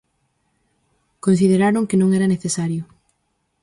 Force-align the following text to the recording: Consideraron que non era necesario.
Consideraron 1.25 1.87
que 1.89 1.99
non 2.01 2.09
era 2.17 2.31
necesario. 2.33 2.81